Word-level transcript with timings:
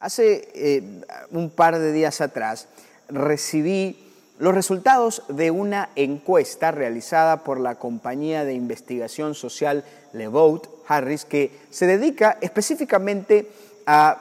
Hace 0.00 0.48
eh, 0.54 1.02
un 1.30 1.50
par 1.50 1.78
de 1.78 1.92
días 1.92 2.22
atrás 2.22 2.68
recibí 3.10 3.98
los 4.38 4.54
resultados 4.54 5.22
de 5.28 5.50
una 5.50 5.90
encuesta 5.94 6.70
realizada 6.70 7.44
por 7.44 7.60
la 7.60 7.74
compañía 7.74 8.46
de 8.46 8.54
investigación 8.54 9.34
social 9.34 9.84
Levout 10.14 10.68
Harris 10.88 11.26
que 11.26 11.50
se 11.68 11.86
dedica 11.86 12.38
específicamente 12.40 13.50
a 13.84 14.16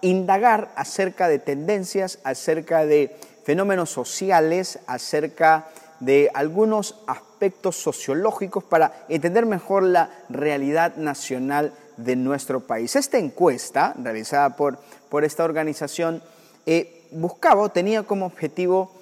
indagar 0.00 0.72
acerca 0.76 1.28
de 1.28 1.38
tendencias, 1.38 2.20
acerca 2.24 2.86
de 2.86 3.14
fenómenos 3.44 3.90
sociales, 3.90 4.78
acerca 4.86 5.68
de 6.00 6.30
algunos 6.32 7.02
aspectos 7.06 7.76
sociológicos 7.76 8.64
para 8.64 9.04
entender 9.10 9.44
mejor 9.44 9.82
la 9.82 10.08
realidad 10.30 10.96
nacional 10.96 11.74
de 11.98 12.16
nuestro 12.16 12.60
país. 12.60 12.96
Esta 12.96 13.18
encuesta, 13.18 13.94
realizada 14.02 14.56
por, 14.56 14.78
por 15.08 15.24
esta 15.24 15.44
organización, 15.44 16.22
eh, 16.66 17.06
buscaba, 17.10 17.68
tenía 17.70 18.02
como 18.02 18.26
objetivo 18.26 18.92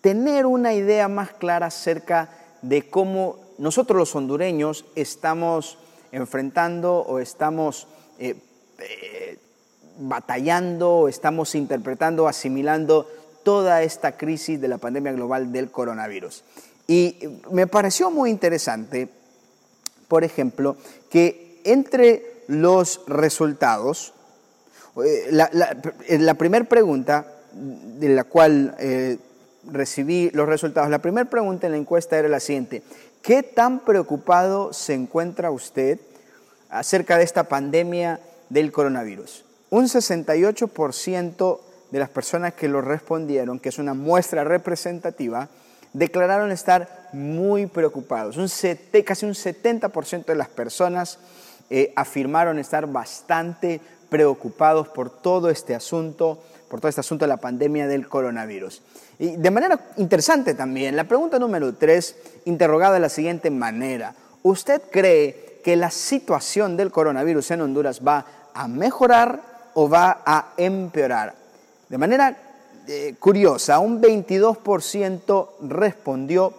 tener 0.00 0.46
una 0.46 0.74
idea 0.74 1.08
más 1.08 1.32
clara 1.32 1.66
acerca 1.66 2.30
de 2.62 2.88
cómo 2.88 3.36
nosotros 3.58 3.98
los 3.98 4.14
hondureños 4.14 4.84
estamos 4.94 5.78
enfrentando 6.12 6.98
o 7.00 7.18
estamos 7.18 7.86
eh, 8.18 8.36
eh, 8.78 9.38
batallando, 9.98 11.08
estamos 11.08 11.54
interpretando, 11.54 12.28
asimilando 12.28 13.08
toda 13.42 13.82
esta 13.82 14.16
crisis 14.16 14.60
de 14.60 14.68
la 14.68 14.78
pandemia 14.78 15.12
global 15.12 15.52
del 15.52 15.70
coronavirus. 15.70 16.44
Y 16.86 17.18
me 17.50 17.66
pareció 17.66 18.10
muy 18.10 18.30
interesante, 18.30 19.08
por 20.06 20.24
ejemplo, 20.24 20.76
que 21.10 21.60
entre 21.64 22.42
los 22.46 23.02
resultados, 23.06 24.14
eh, 25.04 25.28
la, 25.30 26.34
primera 26.34 26.64
pregunta 26.64 27.26
de 27.52 28.08
la 28.08 28.24
cual 28.24 28.74
eh, 28.78 29.18
recibí 29.64 30.30
los 30.30 30.48
resultados, 30.48 30.90
la 30.90 31.00
primera 31.00 31.28
pregunta 31.28 31.66
en 31.66 31.72
la 31.72 31.78
encuesta 31.78 32.18
era 32.18 32.28
la 32.28 32.40
siguiente, 32.40 32.82
¿qué 33.22 33.42
tan 33.42 33.80
preocupado 33.80 34.72
se 34.72 34.94
encuentra 34.94 35.50
usted 35.50 35.98
acerca 36.70 37.18
de 37.18 37.24
esta 37.24 37.44
pandemia 37.44 38.20
del 38.48 38.72
coronavirus? 38.72 39.44
Un 39.70 39.84
68% 39.84 41.60
de 41.90 41.98
las 41.98 42.08
personas 42.08 42.54
que 42.54 42.68
lo 42.68 42.80
respondieron, 42.80 43.58
que 43.58 43.68
es 43.68 43.78
una 43.78 43.94
muestra 43.94 44.44
representativa, 44.44 45.48
declararon 45.92 46.52
estar 46.52 47.08
muy 47.12 47.66
preocupados. 47.66 48.36
Un 48.36 48.48
casi 49.04 49.26
un 49.26 49.34
70% 49.34 50.24
de 50.26 50.34
las 50.34 50.48
personas 50.48 51.18
eh, 51.70 51.92
afirmaron 51.96 52.58
estar 52.58 52.86
bastante 52.86 53.80
preocupados 54.08 54.88
por 54.88 55.10
todo 55.10 55.50
este 55.50 55.74
asunto, 55.74 56.38
por 56.68 56.80
todo 56.80 56.88
este 56.88 57.00
asunto 57.00 57.24
de 57.24 57.28
la 57.28 57.36
pandemia 57.36 57.86
del 57.86 58.08
coronavirus. 58.08 58.82
Y 59.18 59.36
de 59.36 59.50
manera 59.50 59.80
interesante 59.96 60.54
también, 60.54 60.96
la 60.96 61.04
pregunta 61.04 61.38
número 61.38 61.74
3, 61.74 62.16
interrogada 62.44 62.94
de 62.94 63.00
la 63.00 63.08
siguiente 63.08 63.50
manera. 63.50 64.14
¿Usted 64.42 64.82
cree 64.90 65.60
que 65.64 65.76
la 65.76 65.90
situación 65.90 66.76
del 66.76 66.92
coronavirus 66.92 67.50
en 67.50 67.62
Honduras 67.62 68.00
va 68.06 68.24
a 68.54 68.68
mejorar 68.68 69.70
o 69.74 69.88
va 69.88 70.22
a 70.24 70.52
empeorar? 70.56 71.34
De 71.88 71.98
manera 71.98 72.36
eh, 72.86 73.16
curiosa, 73.18 73.80
un 73.80 74.00
22% 74.00 75.48
respondió 75.68 76.54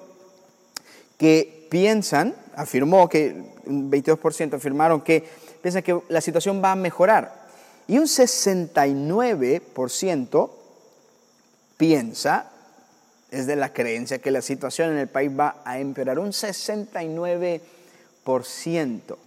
que 1.18 1.68
piensan, 1.70 2.36
afirmó 2.56 3.08
que 3.08 3.36
un 3.66 3.92
22% 3.92 4.56
afirmaron 4.56 5.02
que 5.02 5.24
piensan 5.62 5.84
que 5.84 6.00
la 6.10 6.22
situación 6.22 6.62
va 6.64 6.74
a 6.74 6.76
mejorar. 6.76 7.39
Y 7.90 7.98
un 7.98 8.06
69% 8.06 10.50
piensa, 11.76 12.52
es 13.32 13.48
de 13.48 13.56
la 13.56 13.74
creencia, 13.74 14.20
que 14.20 14.30
la 14.30 14.44
situación 14.44 14.92
en 14.92 15.00
el 15.00 15.08
país 15.08 15.32
va 15.38 15.64
a 15.66 15.80
empeorar. 15.80 16.20
Un 16.20 16.30
69%. 16.30 19.18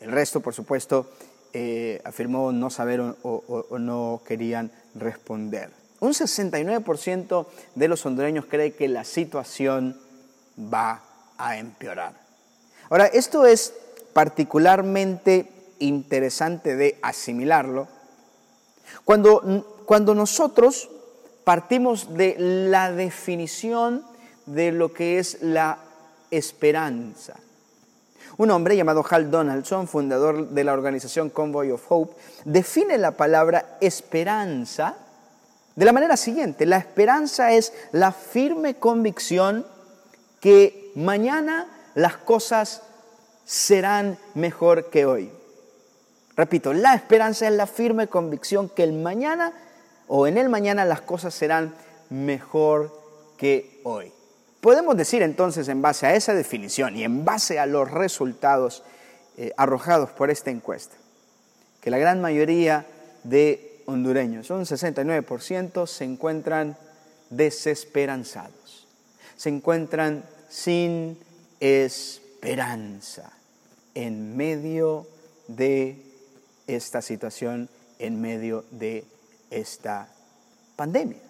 El 0.00 0.12
resto, 0.12 0.40
por 0.40 0.52
supuesto, 0.52 1.10
eh, 1.54 2.02
afirmó 2.04 2.52
no 2.52 2.68
saber 2.68 3.00
o 3.00 3.78
no 3.78 4.20
querían 4.26 4.70
responder. 4.94 5.70
Un 6.00 6.12
69% 6.12 7.46
de 7.76 7.88
los 7.88 8.04
hondureños 8.04 8.44
cree 8.44 8.74
que 8.74 8.88
la 8.88 9.04
situación 9.04 9.98
va 10.58 11.02
a 11.38 11.56
empeorar. 11.56 12.12
Ahora, 12.90 13.06
esto 13.06 13.46
es 13.46 13.72
particularmente 14.12 15.56
interesante 15.78 16.76
de 16.76 16.98
asimilarlo 17.02 17.88
cuando, 19.04 19.82
cuando 19.84 20.14
nosotros 20.14 20.90
partimos 21.44 22.14
de 22.14 22.36
la 22.38 22.92
definición 22.92 24.04
de 24.46 24.72
lo 24.72 24.92
que 24.92 25.18
es 25.18 25.38
la 25.42 25.78
esperanza. 26.30 27.34
Un 28.38 28.50
hombre 28.50 28.76
llamado 28.76 29.04
Hal 29.08 29.30
Donaldson, 29.30 29.88
fundador 29.88 30.50
de 30.50 30.64
la 30.64 30.72
organización 30.72 31.30
Convoy 31.30 31.70
of 31.70 31.84
Hope, 31.88 32.16
define 32.44 32.98
la 32.98 33.12
palabra 33.12 33.78
esperanza 33.80 34.96
de 35.74 35.84
la 35.84 35.92
manera 35.92 36.16
siguiente. 36.16 36.66
La 36.66 36.78
esperanza 36.78 37.52
es 37.52 37.72
la 37.92 38.12
firme 38.12 38.74
convicción 38.74 39.64
que 40.40 40.92
mañana 40.96 41.66
las 41.94 42.16
cosas 42.16 42.82
serán 43.44 44.18
mejor 44.34 44.90
que 44.90 45.06
hoy. 45.06 45.30
Repito, 46.36 46.74
la 46.74 46.94
esperanza 46.94 47.48
es 47.48 47.54
la 47.54 47.66
firme 47.66 48.08
convicción 48.08 48.68
que 48.68 48.82
el 48.82 48.92
mañana 48.92 49.52
o 50.06 50.26
en 50.26 50.36
el 50.36 50.48
mañana 50.48 50.84
las 50.84 51.00
cosas 51.00 51.34
serán 51.34 51.74
mejor 52.10 52.92
que 53.38 53.80
hoy. 53.84 54.12
Podemos 54.60 54.96
decir 54.96 55.22
entonces 55.22 55.68
en 55.68 55.80
base 55.80 56.06
a 56.06 56.14
esa 56.14 56.34
definición 56.34 56.96
y 56.96 57.04
en 57.04 57.24
base 57.24 57.58
a 57.58 57.66
los 57.66 57.90
resultados 57.90 58.82
eh, 59.38 59.52
arrojados 59.56 60.10
por 60.10 60.30
esta 60.30 60.50
encuesta, 60.50 60.96
que 61.80 61.90
la 61.90 61.98
gran 61.98 62.20
mayoría 62.20 62.86
de 63.24 63.82
hondureños, 63.86 64.50
un 64.50 64.64
69%, 64.64 65.86
se 65.86 66.04
encuentran 66.04 66.76
desesperanzados, 67.30 68.86
se 69.36 69.48
encuentran 69.48 70.24
sin 70.48 71.18
esperanza 71.60 73.32
en 73.94 74.36
medio 74.36 75.06
de 75.48 76.05
esta 76.66 77.02
situación, 77.02 77.68
en 77.98 78.20
medio 78.20 78.64
de 78.70 79.04
esta 79.50 80.08
pandemia. 80.76 81.20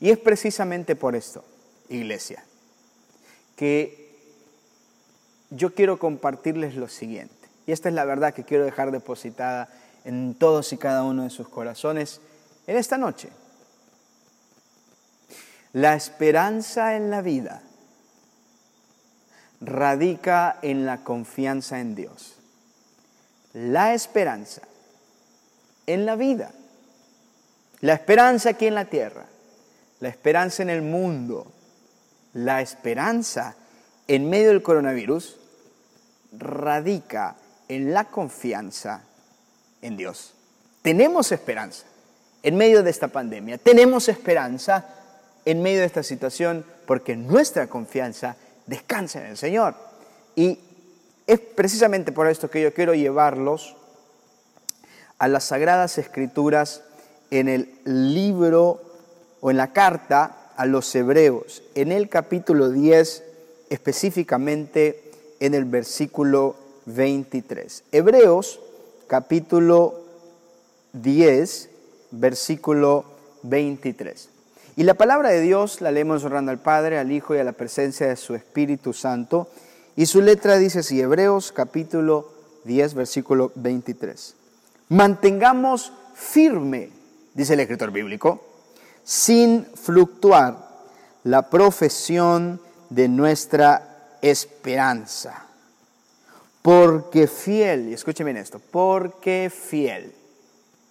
Y 0.00 0.10
es 0.10 0.18
precisamente 0.18 0.96
por 0.96 1.16
esto 1.16 1.44
iglesia, 1.88 2.44
que 3.56 4.02
yo 5.50 5.74
quiero 5.74 5.98
compartirles 5.98 6.74
lo 6.76 6.88
siguiente. 6.88 7.34
Y 7.66 7.72
esta 7.72 7.88
es 7.88 7.94
la 7.94 8.04
verdad 8.04 8.34
que 8.34 8.44
quiero 8.44 8.64
dejar 8.64 8.90
depositada 8.90 9.68
en 10.04 10.34
todos 10.34 10.72
y 10.72 10.78
cada 10.78 11.04
uno 11.04 11.24
de 11.24 11.30
sus 11.30 11.48
corazones 11.48 12.20
en 12.66 12.76
esta 12.76 12.98
noche. 12.98 13.28
La 15.72 15.94
esperanza 15.94 16.96
en 16.96 17.10
la 17.10 17.22
vida 17.22 17.62
radica 19.60 20.58
en 20.62 20.84
la 20.84 21.04
confianza 21.04 21.80
en 21.80 21.94
Dios. 21.94 22.41
La 23.54 23.94
esperanza 23.94 24.62
en 25.86 26.06
la 26.06 26.16
vida, 26.16 26.52
la 27.80 27.94
esperanza 27.94 28.50
aquí 28.50 28.66
en 28.66 28.74
la 28.74 28.86
tierra, 28.86 29.26
la 30.00 30.08
esperanza 30.08 30.62
en 30.62 30.70
el 30.70 30.82
mundo, 30.82 31.46
la 32.34 32.60
esperanza 32.60 33.56
en 34.08 34.28
medio 34.30 34.48
del 34.48 34.62
coronavirus 34.62 35.36
radica 36.38 37.36
en 37.68 37.92
la 37.92 38.04
confianza 38.04 39.02
en 39.82 39.96
Dios. 39.96 40.34
Tenemos 40.82 41.30
esperanza 41.32 41.84
en 42.42 42.56
medio 42.56 42.82
de 42.82 42.90
esta 42.90 43.08
pandemia, 43.08 43.58
tenemos 43.58 44.08
esperanza 44.08 44.86
en 45.44 45.62
medio 45.62 45.80
de 45.80 45.86
esta 45.86 46.02
situación 46.02 46.64
porque 46.86 47.16
nuestra 47.16 47.66
confianza 47.66 48.36
descansa 48.66 49.20
en 49.20 49.26
el 49.26 49.36
Señor. 49.36 49.74
Y 50.34 50.58
es 51.32 51.40
precisamente 51.40 52.12
por 52.12 52.28
esto 52.28 52.50
que 52.50 52.62
yo 52.62 52.74
quiero 52.74 52.94
llevarlos 52.94 53.76
a 55.18 55.28
las 55.28 55.44
sagradas 55.44 55.98
escrituras 55.98 56.82
en 57.30 57.48
el 57.48 57.70
libro 57.84 58.82
o 59.40 59.50
en 59.50 59.56
la 59.56 59.72
carta 59.72 60.50
a 60.56 60.66
los 60.66 60.94
hebreos, 60.94 61.62
en 61.74 61.90
el 61.90 62.08
capítulo 62.08 62.68
10, 62.70 63.24
específicamente 63.70 65.10
en 65.40 65.54
el 65.54 65.64
versículo 65.64 66.56
23. 66.86 67.84
Hebreos 67.92 68.60
capítulo 69.06 70.00
10, 70.92 71.70
versículo 72.10 73.04
23. 73.42 74.28
Y 74.76 74.84
la 74.84 74.94
palabra 74.94 75.30
de 75.30 75.40
Dios 75.40 75.80
la 75.80 75.90
leemos 75.90 76.24
honrando 76.24 76.50
al 76.50 76.58
Padre, 76.58 76.98
al 76.98 77.10
Hijo 77.12 77.34
y 77.34 77.38
a 77.38 77.44
la 77.44 77.52
presencia 77.52 78.08
de 78.08 78.16
su 78.16 78.34
Espíritu 78.34 78.92
Santo. 78.92 79.48
Y 79.94 80.06
su 80.06 80.22
letra 80.22 80.56
dice 80.56 80.78
así, 80.78 81.00
Hebreos 81.00 81.52
capítulo 81.52 82.32
10, 82.64 82.94
versículo 82.94 83.52
23. 83.56 84.34
Mantengamos 84.88 85.92
firme, 86.14 86.90
dice 87.34 87.54
el 87.54 87.60
escritor 87.60 87.90
bíblico, 87.90 88.42
sin 89.04 89.66
fluctuar 89.74 90.56
la 91.24 91.50
profesión 91.50 92.60
de 92.88 93.08
nuestra 93.08 94.16
esperanza. 94.22 95.46
Porque 96.62 97.26
fiel, 97.26 97.90
y 97.90 97.94
escuchen 97.94 98.24
bien 98.24 98.38
esto, 98.38 98.60
porque 98.70 99.50
fiel. 99.54 100.14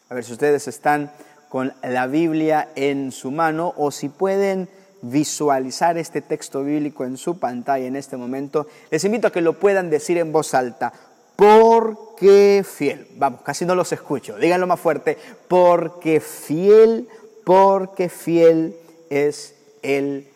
A 0.10 0.14
ver 0.14 0.24
si 0.24 0.34
ustedes 0.34 0.68
están 0.68 1.12
con 1.50 1.74
la 1.82 2.06
Biblia 2.06 2.70
en 2.76 3.12
su 3.12 3.32
mano 3.32 3.74
o 3.78 3.90
si 3.90 4.10
pueden 4.10 4.70
visualizar 5.02 5.98
este 5.98 6.22
texto 6.22 6.64
bíblico 6.64 7.06
en 7.06 7.18
su 7.18 7.40
pantalla 7.40 7.86
en 7.86 7.96
este 7.96 8.18
momento, 8.18 8.68
les 8.90 9.04
invito 9.04 9.28
a 9.28 9.32
que 9.32 9.42
lo 9.42 9.60
puedan 9.60 9.90
decir 9.90 10.18
en 10.18 10.32
voz 10.32 10.54
alta. 10.54 10.94
Porque 11.36 12.64
fiel. 12.64 13.08
Vamos, 13.16 13.42
casi 13.42 13.66
no 13.66 13.74
los 13.74 13.92
escucho. 13.92 14.38
Díganlo 14.38 14.68
más 14.68 14.80
fuerte. 14.80 15.18
Porque 15.48 16.20
fiel, 16.20 17.08
porque 17.44 18.10
fiel 18.10 18.76
es 19.10 19.56
el 19.82 20.28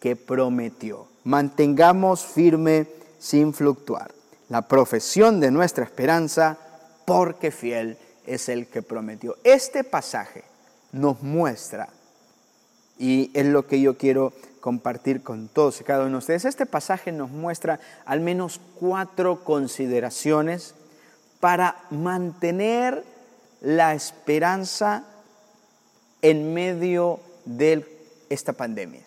que 0.00 0.16
prometió. 0.16 1.06
Mantengamos 1.24 2.24
firme 2.24 2.86
sin 3.18 3.54
fluctuar 3.54 4.10
la 4.50 4.62
profesión 4.62 5.40
de 5.40 5.50
nuestra 5.50 5.84
esperanza, 5.84 6.58
porque 7.06 7.50
fiel 7.50 7.96
es 8.26 8.48
el 8.48 8.66
que 8.66 8.82
prometió. 8.82 9.36
Este 9.44 9.84
pasaje 9.84 10.44
nos 10.92 11.22
muestra, 11.22 11.88
y 13.00 13.30
es 13.32 13.46
lo 13.46 13.66
que 13.66 13.80
yo 13.80 13.96
quiero 13.96 14.34
compartir 14.60 15.22
con 15.22 15.48
todos 15.48 15.80
y 15.80 15.84
cada 15.84 16.02
uno 16.02 16.12
de 16.12 16.18
ustedes, 16.18 16.44
este 16.44 16.66
pasaje 16.66 17.12
nos 17.12 17.30
muestra 17.30 17.80
al 18.04 18.20
menos 18.20 18.60
cuatro 18.78 19.42
consideraciones 19.42 20.74
para 21.40 21.82
mantener 21.90 23.02
la 23.62 23.94
esperanza 23.94 25.04
en 26.20 26.52
medio 26.52 27.20
de 27.46 27.86
esta 28.28 28.52
pandemia. 28.52 29.00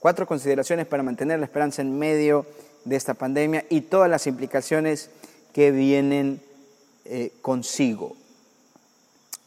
Cuatro 0.00 0.26
consideraciones 0.26 0.86
para 0.86 1.04
mantener 1.04 1.38
la 1.38 1.46
esperanza 1.46 1.82
en 1.82 1.96
medio 1.96 2.46
de 2.84 2.96
esta 2.96 3.14
pandemia 3.14 3.64
y 3.70 3.82
todas 3.82 4.10
las 4.10 4.26
implicaciones 4.26 5.08
que 5.52 5.70
vienen 5.70 6.42
eh, 7.04 7.30
consigo. 7.42 8.16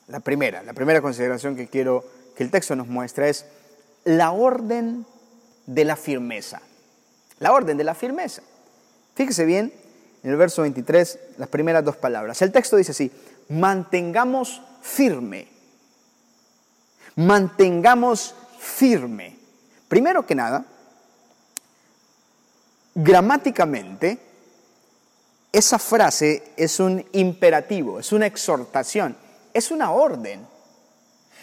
La 0.08 0.22
primera, 0.22 0.64
la 0.64 0.74
primera 0.74 1.02
consideración 1.02 1.58
que 1.58 1.68
quiero 1.68 2.19
que 2.40 2.46
el 2.46 2.52
texto 2.52 2.74
nos 2.74 2.88
muestra 2.88 3.28
es 3.28 3.46
la 4.06 4.32
orden 4.32 5.06
de 5.66 5.84
la 5.84 5.98
firmeza. 5.98 6.62
La 7.40 7.52
orden 7.52 7.76
de 7.76 7.84
la 7.84 7.94
firmeza. 7.94 8.44
Fíjese 9.14 9.44
bien 9.44 9.74
en 10.24 10.32
el 10.32 10.38
verso 10.38 10.62
23 10.62 11.20
las 11.38 11.50
primeras 11.50 11.84
dos 11.84 11.98
palabras. 11.98 12.42
El 12.42 12.54
texto 12.54 12.78
dice 12.78 12.92
así, 12.92 13.12
mantengamos 13.50 14.62
firme. 14.82 15.50
Mantengamos 17.18 18.34
firme. 18.58 19.38
Primero 19.90 20.26
que 20.26 20.36
nada, 20.36 20.64
Gramáticamente, 22.96 24.18
esa 25.52 25.78
frase 25.78 26.54
es 26.56 26.80
un 26.80 27.06
imperativo, 27.12 28.00
es 28.00 28.14
una 28.14 28.28
exhortación, 28.28 29.18
es 29.54 29.72
una 29.72 29.92
orden. 29.92 30.46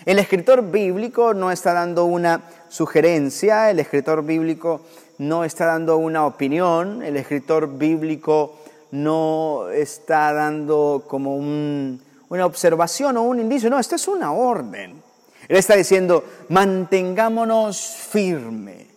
El 0.05 0.19
escritor 0.19 0.71
bíblico 0.71 1.35
no 1.35 1.51
está 1.51 1.73
dando 1.73 2.05
una 2.05 2.43
sugerencia, 2.69 3.71
el 3.71 3.81
escritor 3.81 4.25
bíblico 4.25 4.83
no 5.19 5.45
está 5.45 5.67
dando 5.67 5.97
una 5.97 6.27
opinión, 6.27 7.03
el 7.03 7.17
escritor 7.17 7.79
bíblico 7.79 8.59
no 8.91 9.69
está 9.71 10.33
dando 10.33 11.05
como 11.09 11.37
una 11.37 12.47
observación 12.47 13.17
o 13.17 13.23
un 13.23 13.41
indicio, 13.41 13.71
no, 13.71 13.79
esto 13.79 13.97
es 13.97 14.07
una 14.07 14.33
orden. 14.33 15.03
Él 15.49 15.57
está 15.57 15.75
diciendo, 15.77 16.25
mantengámonos 16.49 17.79
firmes 18.11 18.97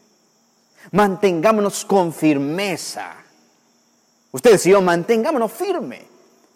Mantengámonos 0.92 1.86
con 1.86 2.12
firmeza. 2.12 3.14
Ustedes 4.32 4.66
y 4.66 4.72
yo, 4.72 4.82
mantengámonos 4.82 5.52
firme. 5.52 6.09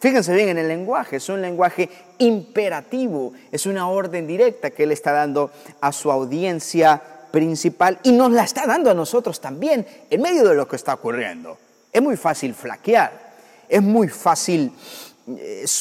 Fíjense 0.04 0.34
bien 0.34 0.50
en 0.50 0.58
el 0.58 0.68
lenguaje, 0.68 1.16
es 1.16 1.30
un 1.30 1.40
lenguaje 1.40 1.88
imperativo, 2.18 3.32
es 3.50 3.64
una 3.64 3.88
orden 3.88 4.26
directa 4.26 4.68
que 4.68 4.82
Él 4.82 4.92
está 4.92 5.12
dando 5.12 5.50
a 5.80 5.92
su 5.92 6.12
audiencia 6.12 7.00
principal 7.30 7.98
y 8.02 8.12
nos 8.12 8.30
la 8.30 8.44
está 8.44 8.66
dando 8.66 8.90
a 8.90 8.94
nosotros 8.94 9.40
también 9.40 9.86
en 10.10 10.20
medio 10.20 10.46
de 10.46 10.54
lo 10.56 10.68
que 10.68 10.76
está 10.76 10.92
ocurriendo. 10.92 11.56
Es 11.90 12.02
muy 12.02 12.18
fácil 12.18 12.52
flaquear, 12.52 13.32
es 13.66 13.80
muy 13.80 14.08
fácil, 14.08 14.72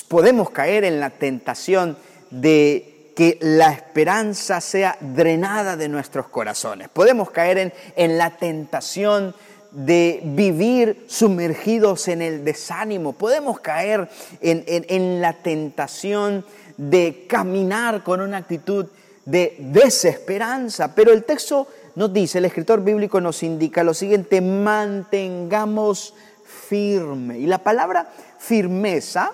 podemos 0.07 0.51
caer 0.51 0.85
en 0.85 1.01
la 1.01 1.09
tentación 1.09 1.97
de 2.29 3.11
que 3.17 3.37
la 3.41 3.73
esperanza 3.73 4.61
sea 4.61 4.95
drenada 5.01 5.75
de 5.75 5.89
nuestros 5.89 6.29
corazones. 6.29 6.87
Podemos 6.87 7.29
caer 7.29 7.57
en, 7.57 7.73
en 7.97 8.17
la 8.17 8.37
tentación 8.37 9.31
de 9.31 9.43
vivir 9.73 11.05
sumergidos 11.07 12.07
en 12.07 12.21
el 12.21 12.45
desánimo. 12.45 13.13
Podemos 13.13 13.59
caer 13.59 14.09
en, 14.41 14.63
en, 14.67 15.21
la 15.21 15.33
tentación 15.33 16.45
de 16.77 17.25
caminar 17.27 18.03
con 18.03 18.21
una 18.21 18.37
actitud 18.37 18.85
de 19.25 19.55
desesperanza. 19.59 20.93
Pero 20.95 21.11
el 21.11 21.23
texto 21.23 21.67
nos 21.95 22.13
dice, 22.13 22.37
el 22.37 22.45
escritor 22.45 22.83
bíblico 22.83 23.19
nos 23.21 23.43
indica 23.43 23.83
lo 23.83 23.93
siguiente, 23.93 24.41
mantengamos 24.41 26.13
firme. 26.45 27.39
Y 27.39 27.47
la 27.47 27.59
palabra 27.59 28.07
firmeza 28.37 29.33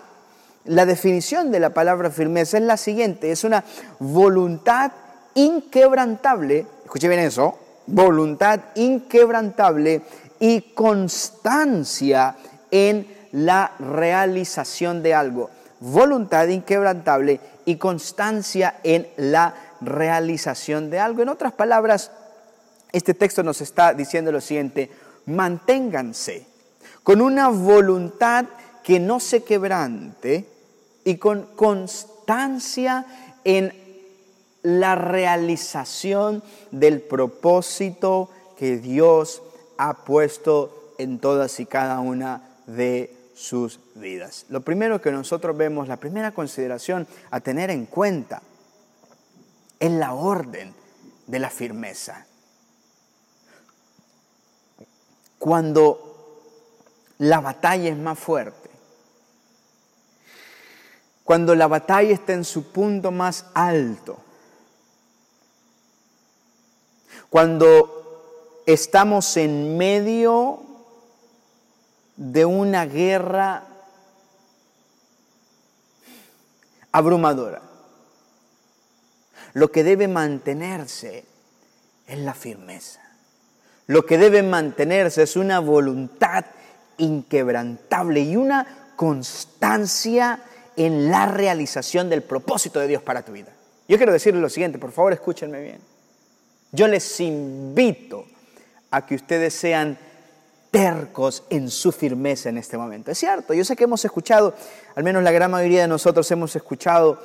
la 0.70 0.86
definición 0.86 1.52
de 1.52 1.60
la 1.60 1.72
palabra 1.72 2.12
firmeza 2.12 2.58
es 2.58 2.64
la 2.64 2.78
siguiente, 2.78 3.32
es 3.32 3.44
una 3.44 3.64
voluntad 3.98 4.92
inquebrantable, 5.34 6.66
escuche 6.84 7.08
bien 7.08 7.22
eso, 7.22 7.58
voluntad 7.88 8.60
inquebrantable 8.76 10.02
y 10.40 10.62
constancia 10.74 12.36
en 12.72 13.08
la 13.32 13.74
realización 13.80 15.04
de 15.04 15.14
algo. 15.14 15.50
Voluntad 15.80 16.48
inquebrantable 16.48 17.40
y 17.66 17.76
constancia 17.76 18.80
en 18.84 19.08
la 19.18 19.56
realización 19.82 20.90
de 20.90 21.00
algo. 21.00 21.22
En 21.22 21.30
otras 21.30 21.54
palabras, 21.54 22.12
este 22.92 23.14
texto 23.14 23.44
nos 23.44 23.62
está 23.62 23.94
diciendo 23.94 24.32
lo 24.32 24.42
siguiente, 24.42 24.90
manténganse 25.26 26.46
con 27.04 27.22
una 27.22 27.50
voluntad 27.50 28.46
que 28.84 29.00
no 29.00 29.20
se 29.20 29.44
quebrante 29.44 30.46
y 31.04 31.18
con 31.18 31.44
constancia 31.56 33.06
en 33.44 33.74
la 34.64 34.96
realización 34.96 36.44
del 36.72 37.02
propósito 37.02 38.30
que 38.58 38.78
Dios 38.78 39.42
ha 39.80 39.94
puesto 39.94 40.94
en 40.98 41.20
todas 41.20 41.62
y 41.62 41.66
cada 41.66 42.02
una 42.02 42.42
de 42.68 43.16
sus 43.34 43.80
vidas. 43.96 44.46
Lo 44.50 44.60
primero 44.60 45.02
que 45.02 45.10
nosotros 45.10 45.56
vemos, 45.56 45.88
la 45.88 45.96
primera 45.96 46.34
consideración 46.34 47.08
a 47.32 47.40
tener 47.40 47.70
en 47.70 47.86
cuenta, 47.86 48.42
es 49.80 49.90
la 49.90 50.14
orden 50.14 50.76
de 51.28 51.40
la 51.40 51.50
firmeza. 51.50 52.26
Cuando 55.38 56.44
la 57.20 57.40
batalla 57.40 57.90
es 57.90 57.98
más 57.98 58.20
fuerte, 58.20 58.70
cuando 61.24 61.56
la 61.56 61.68
batalla 61.68 62.14
está 62.14 62.34
en 62.34 62.44
su 62.44 62.74
punto 62.74 63.12
más 63.12 63.46
alto, 63.54 64.20
cuando 67.30 67.99
estamos 68.74 69.36
en 69.38 69.78
medio 69.78 70.62
de 72.16 72.46
una 72.46 72.86
guerra 72.86 73.64
abrumadora. 76.92 77.64
Lo 79.54 79.72
que 79.72 79.84
debe 79.84 80.08
mantenerse 80.08 81.26
es 82.06 82.20
la 82.20 82.36
firmeza. 82.36 83.02
Lo 83.88 84.06
que 84.06 84.20
debe 84.20 84.44
mantenerse 84.44 85.24
es 85.24 85.36
una 85.36 85.60
voluntad 85.60 86.46
inquebrantable 86.98 88.22
y 88.22 88.36
una 88.36 88.92
constancia 88.96 90.44
en 90.76 91.10
la 91.10 91.26
realización 91.26 92.08
del 92.08 92.22
propósito 92.22 92.80
de 92.80 92.88
Dios 92.88 93.02
para 93.02 93.26
tu 93.26 93.32
vida. 93.32 93.52
Yo 93.88 93.98
quiero 93.98 94.14
decirles 94.14 94.44
lo 94.44 94.50
siguiente, 94.50 94.78
por 94.78 94.92
favor 94.92 95.14
escúchenme 95.14 95.60
bien. 95.60 95.80
Yo 96.72 96.88
les 96.88 97.20
invito 97.20 98.28
a 98.92 99.06
que 99.06 99.16
ustedes 99.16 99.54
sean 99.54 99.98
tercos 100.72 101.44
en 101.50 101.70
su 101.70 101.92
firmeza 101.92 102.50
en 102.50 102.58
este 102.58 102.78
momento. 102.78 103.12
Es 103.12 103.18
cierto, 103.18 103.54
yo 103.54 103.66
sé 103.66 103.76
que 103.76 103.86
hemos 103.86 104.04
escuchado, 104.06 104.54
al 104.96 105.04
menos 105.04 105.24
la 105.24 105.32
gran 105.32 105.52
mayoría 105.52 105.82
de 105.82 105.88
nosotros 105.88 106.30
hemos 106.32 106.56
escuchado 106.56 107.20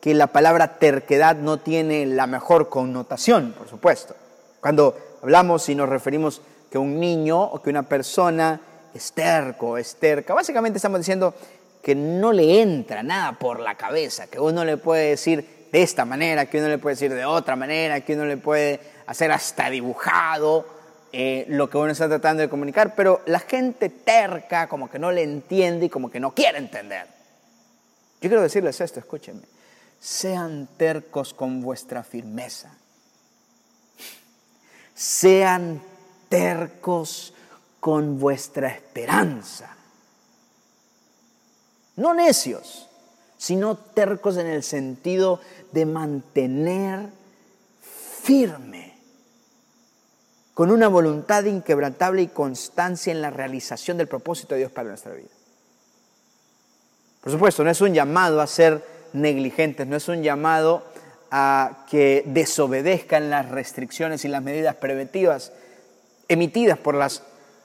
que 0.00 0.14
la 0.14 0.26
palabra 0.26 0.78
terquedad 0.78 1.36
no 1.36 1.58
tiene 1.58 2.04
la 2.06 2.26
mejor 2.26 2.68
connotación, 2.68 3.54
por 3.56 3.68
supuesto. 3.68 4.14
Cuando 4.60 4.96
hablamos 5.22 5.68
y 5.68 5.74
nos 5.74 5.88
referimos 5.88 6.42
que 6.70 6.78
un 6.78 7.00
niño 7.00 7.42
o 7.42 7.62
que 7.62 7.70
una 7.70 7.84
persona 7.84 8.60
es 8.92 9.12
terco, 9.12 9.78
es 9.78 9.96
terca, 9.96 10.34
básicamente 10.34 10.76
estamos 10.76 11.00
diciendo 11.00 11.34
que 11.82 11.94
no 11.94 12.32
le 12.32 12.62
entra 12.62 13.02
nada 13.02 13.38
por 13.38 13.60
la 13.60 13.76
cabeza, 13.76 14.26
que 14.26 14.40
uno 14.40 14.64
le 14.64 14.76
puede 14.76 15.10
decir 15.10 15.68
de 15.70 15.82
esta 15.82 16.04
manera, 16.04 16.46
que 16.46 16.58
uno 16.58 16.68
le 16.68 16.78
puede 16.78 16.94
decir 16.94 17.12
de 17.12 17.24
otra 17.24 17.56
manera, 17.56 18.00
que 18.02 18.14
uno 18.14 18.24
le 18.24 18.36
puede 18.36 18.80
hacer 19.06 19.32
hasta 19.32 19.70
dibujado 19.70 20.73
eh, 21.16 21.46
lo 21.48 21.70
que 21.70 21.78
uno 21.78 21.92
está 21.92 22.08
tratando 22.08 22.40
de 22.40 22.48
comunicar, 22.48 22.96
pero 22.96 23.22
la 23.26 23.38
gente 23.38 23.88
terca 23.88 24.68
como 24.68 24.90
que 24.90 24.98
no 24.98 25.12
le 25.12 25.22
entiende 25.22 25.86
y 25.86 25.88
como 25.88 26.10
que 26.10 26.18
no 26.18 26.34
quiere 26.34 26.58
entender. 26.58 27.06
Yo 28.20 28.28
quiero 28.28 28.42
decirles 28.42 28.80
esto, 28.80 28.98
escúchenme, 28.98 29.44
sean 30.00 30.68
tercos 30.76 31.32
con 31.32 31.60
vuestra 31.60 32.02
firmeza, 32.02 32.76
sean 34.92 35.80
tercos 36.28 37.32
con 37.78 38.18
vuestra 38.18 38.70
esperanza. 38.70 39.76
No 41.94 42.12
necios, 42.12 42.88
sino 43.38 43.76
tercos 43.76 44.36
en 44.36 44.48
el 44.48 44.64
sentido 44.64 45.40
de 45.70 45.86
mantener 45.86 47.08
firme, 48.24 48.83
con 50.54 50.70
una 50.70 50.88
voluntad 50.88 51.44
inquebrantable 51.44 52.22
y 52.22 52.28
constancia 52.28 53.10
en 53.10 53.20
la 53.20 53.30
realización 53.30 53.98
del 53.98 54.08
propósito 54.08 54.54
de 54.54 54.60
Dios 54.60 54.72
para 54.72 54.88
nuestra 54.88 55.12
vida. 55.12 55.28
Por 57.20 57.32
supuesto, 57.32 57.64
no 57.64 57.70
es 57.70 57.80
un 57.80 57.92
llamado 57.92 58.40
a 58.40 58.46
ser 58.46 58.84
negligentes, 59.12 59.86
no 59.86 59.96
es 59.96 60.08
un 60.08 60.22
llamado 60.22 60.84
a 61.30 61.86
que 61.90 62.22
desobedezcan 62.26 63.30
las 63.30 63.50
restricciones 63.50 64.24
y 64.24 64.28
las 64.28 64.42
medidas 64.42 64.76
preventivas 64.76 65.52
emitidas 66.28 66.78
por 66.78 66.94
las 66.94 67.22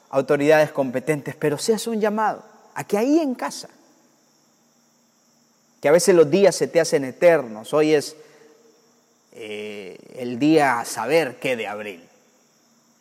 autoridades 0.09 0.71
competentes, 0.71 1.35
pero 1.35 1.57
sí 1.57 1.71
es 1.71 1.85
un 1.85 2.01
llamado 2.01 2.43
a 2.73 2.83
que 2.83 2.97
ahí 2.97 3.19
en 3.19 3.35
casa 3.35 3.69
que 5.81 5.87
a 5.87 5.91
veces 5.91 6.15
los 6.15 6.29
días 6.29 6.55
se 6.55 6.67
te 6.67 6.79
hacen 6.79 7.05
eternos. 7.05 7.73
Hoy 7.73 7.93
es 7.93 8.15
eh, 9.31 9.97
el 10.15 10.39
día 10.39 10.79
a 10.79 10.85
saber 10.85 11.37
qué 11.39 11.55
de 11.55 11.67
abril. 11.67 12.08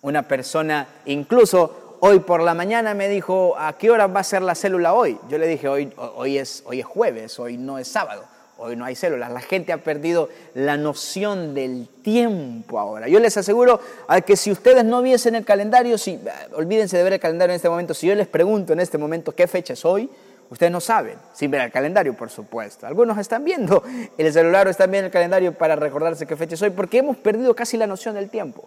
Una 0.08 0.22
persona, 0.22 0.88
incluso 1.04 1.98
hoy 2.00 2.20
por 2.20 2.40
la 2.40 2.54
mañana 2.54 2.94
me 2.94 3.10
dijo, 3.10 3.54
¿a 3.58 3.76
qué 3.76 3.90
hora 3.90 4.06
va 4.06 4.20
a 4.20 4.24
ser 4.24 4.40
la 4.40 4.54
célula 4.54 4.94
hoy? 4.94 5.18
Yo 5.28 5.36
le 5.36 5.46
dije, 5.46 5.68
hoy, 5.68 5.92
hoy, 5.98 6.38
es, 6.38 6.62
hoy 6.64 6.80
es 6.80 6.86
jueves, 6.86 7.38
hoy 7.38 7.58
no 7.58 7.78
es 7.78 7.88
sábado, 7.88 8.24
hoy 8.56 8.74
no 8.74 8.86
hay 8.86 8.94
células. 8.94 9.30
La 9.30 9.42
gente 9.42 9.70
ha 9.70 9.76
perdido 9.84 10.30
la 10.54 10.78
noción 10.78 11.52
del 11.52 11.88
tiempo 12.02 12.78
ahora. 12.78 13.06
Yo 13.06 13.20
les 13.20 13.36
aseguro 13.36 13.80
a 14.06 14.22
que 14.22 14.38
si 14.38 14.50
ustedes 14.50 14.82
no 14.82 15.02
viesen 15.02 15.34
el 15.34 15.44
calendario, 15.44 15.98
si, 15.98 16.18
olvídense 16.54 16.96
de 16.96 17.02
ver 17.02 17.12
el 17.12 17.20
calendario 17.20 17.52
en 17.52 17.56
este 17.56 17.68
momento, 17.68 17.92
si 17.92 18.06
yo 18.06 18.14
les 18.14 18.28
pregunto 18.28 18.72
en 18.72 18.80
este 18.80 18.96
momento 18.96 19.34
qué 19.34 19.46
fecha 19.46 19.74
es 19.74 19.84
hoy, 19.84 20.08
Ustedes 20.50 20.72
no 20.72 20.80
saben, 20.80 21.18
sin 21.34 21.50
ver 21.50 21.60
el 21.60 21.70
calendario, 21.70 22.14
por 22.14 22.30
supuesto. 22.30 22.86
Algunos 22.86 23.18
están 23.18 23.44
viendo 23.44 23.82
el 24.16 24.32
celular 24.32 24.66
o 24.66 24.70
están 24.70 24.90
viendo 24.90 25.08
el 25.08 25.12
calendario 25.12 25.52
para 25.52 25.76
recordarse 25.76 26.26
qué 26.26 26.36
fecha 26.36 26.54
es 26.54 26.62
hoy, 26.62 26.70
porque 26.70 26.96
hemos 26.96 27.18
perdido 27.18 27.54
casi 27.54 27.76
la 27.76 27.86
noción 27.86 28.14
del 28.14 28.30
tiempo. 28.30 28.66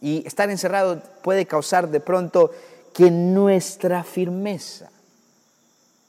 Y 0.00 0.26
estar 0.26 0.50
encerrado 0.50 1.02
puede 1.22 1.46
causar 1.46 1.88
de 1.88 2.00
pronto 2.00 2.52
que 2.94 3.10
nuestra 3.10 4.04
firmeza 4.04 4.90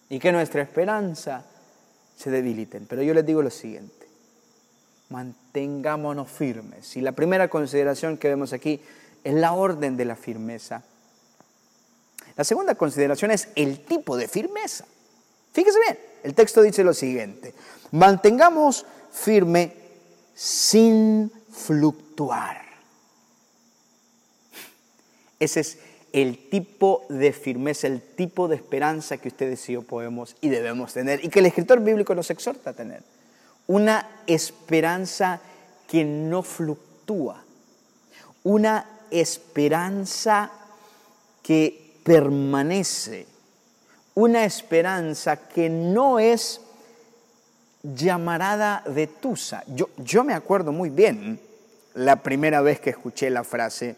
y 0.10 0.20
que 0.20 0.32
nuestra 0.32 0.62
esperanza 0.62 1.46
se 2.18 2.30
debiliten. 2.32 2.86
Pero 2.88 3.02
yo 3.02 3.14
les 3.14 3.26
digo 3.26 3.42
lo 3.42 3.50
siguiente, 3.50 4.08
mantengámonos 5.10 6.30
firmes. 6.30 6.96
Y 6.98 7.02
la 7.02 7.14
primera 7.14 7.48
consideración 7.48 8.18
que 8.18 8.30
vemos 8.30 8.54
aquí 8.54 8.82
es 9.24 9.34
la 9.34 9.54
orden 9.54 9.98
de 9.98 10.06
la 10.06 10.16
firmeza. 10.16 10.84
La 12.36 12.44
segunda 12.44 12.76
consideración 12.76 13.32
es 13.32 13.50
el 13.56 13.86
tipo 13.86 14.18
de 14.18 14.28
firmeza. 14.28 14.86
Fíjese 15.52 15.80
bien, 15.80 16.00
el 16.24 16.34
texto 16.36 16.62
dice 16.62 16.84
lo 16.84 16.94
siguiente, 16.94 17.54
mantengamos 17.92 18.86
firme 19.12 19.74
sin 20.36 21.32
fluctuar. 21.52 22.69
Ese 25.40 25.62
es 25.62 25.80
el 26.12 26.50
tipo 26.50 27.06
de 27.10 27.32
firmeza, 27.34 27.88
el 27.88 28.02
tipo 28.02 28.48
de 28.48 28.56
esperanza 28.56 29.18
que 29.18 29.28
ustedes 29.28 29.68
y 29.70 29.74
yo 29.74 29.84
podemos 29.84 30.36
y 30.42 30.50
debemos 30.50 30.94
tener 30.94 31.24
y 31.24 31.30
que 31.30 31.40
el 31.40 31.46
escritor 31.46 31.82
bíblico 31.82 32.16
nos 32.16 32.30
exhorta 32.30 32.72
a 32.72 32.74
tener. 32.74 33.04
Una 33.68 34.10
esperanza 34.26 35.42
que 35.88 36.04
no 36.04 36.42
fluctúa, 36.42 37.44
una 38.44 38.86
esperanza 39.12 40.52
que 41.44 42.00
permanece, 42.04 43.28
una 44.16 44.46
esperanza 44.46 45.48
que 45.48 45.70
no 45.70 46.20
es 46.20 46.62
llamarada 47.84 48.84
de 48.88 49.08
Tusa. 49.08 49.64
Yo, 49.68 49.90
yo 49.98 50.24
me 50.24 50.34
acuerdo 50.34 50.72
muy 50.72 50.90
bien 50.90 51.40
la 51.94 52.18
primera 52.18 52.62
vez 52.62 52.80
que 52.80 52.90
escuché 52.90 53.30
la 53.30 53.44
frase 53.44 53.96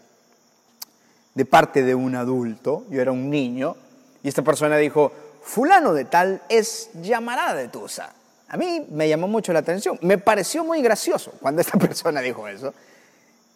de 1.34 1.46
parte 1.46 1.84
de 1.84 1.96
un 1.96 2.16
adulto, 2.16 2.86
yo 2.90 3.02
era 3.02 3.12
un 3.12 3.30
niño, 3.30 3.76
y 4.24 4.28
esta 4.28 4.42
persona 4.42 4.78
dijo, 4.78 5.12
fulano 5.42 5.94
de 5.94 6.06
tal 6.06 6.42
es 6.50 6.90
llamarada 7.02 7.56
de 7.56 7.68
Tusa. 7.68 8.14
A 8.48 8.58
mí 8.58 8.86
me 8.92 9.08
llamó 9.08 9.28
mucho 9.28 9.54
la 9.54 9.60
atención, 9.60 9.98
me 10.02 10.18
pareció 10.18 10.64
muy 10.64 10.82
gracioso 10.82 11.34
cuando 11.40 11.62
esta 11.62 11.78
persona 11.80 12.22
dijo 12.22 12.48
eso. 12.48 12.74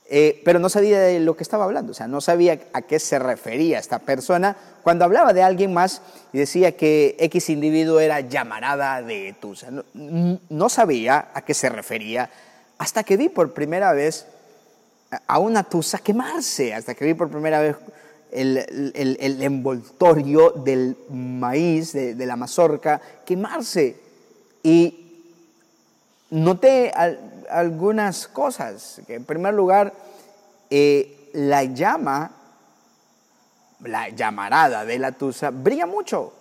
Eh, 0.08 0.44
pero 0.46 0.60
no 0.60 0.70
sabía 0.70 1.00
de 1.00 1.20
lo 1.20 1.36
que 1.36 1.42
estaba 1.42 1.64
hablando, 1.64 1.92
o 1.92 1.96
sea, 1.96 2.08
no 2.08 2.22
sabía 2.22 2.60
a 2.74 2.84
qué 2.84 3.00
se 3.00 3.18
refería 3.18 3.80
esta 3.80 3.98
persona 3.98 4.56
cuando 4.84 5.04
hablaba 5.04 5.34
de 5.34 5.42
alguien 5.42 5.74
más 5.74 6.04
y 6.32 6.38
decía 6.38 6.78
que 6.78 7.16
X 7.20 7.50
individuo 7.50 8.00
era 8.00 8.20
llamarada 8.20 9.02
de 9.02 9.36
Tusa. 9.42 9.70
No 9.94 10.70
sabía 10.70 11.30
a 11.34 11.42
qué 11.42 11.56
se 11.56 11.70
refería 11.70 12.30
hasta 12.78 13.04
que 13.04 13.18
vi 13.18 13.30
por 13.30 13.54
primera 13.54 13.94
vez 13.94 14.28
a 15.28 15.40
una 15.40 15.64
Tusa 15.64 16.00
quemarse, 16.00 16.74
hasta 16.74 16.94
que 16.96 17.06
vi 17.06 17.14
por 17.14 17.30
primera 17.30 17.60
vez 17.60 17.76
el, 18.32 18.92
el, 19.20 19.42
envoltorio 19.42 20.52
del 20.52 20.98
maíz, 21.10 21.94
de, 21.94 22.26
la 22.26 22.36
mazorca, 22.36 23.02
quemarse. 23.26 23.98
Y 24.64 25.24
noté 26.32 26.92
algunas 27.50 28.28
cosas. 28.28 29.02
En 29.08 29.26
primer 29.26 29.54
lugar, 29.54 29.94
eh, 30.70 31.30
la 31.34 31.64
llama, 31.64 32.32
la 33.82 34.10
llamarada 34.10 34.86
de 34.86 35.00
la 35.00 35.12
tusa, 35.12 35.52
brilla 35.52 35.86
mucho. 35.86 36.34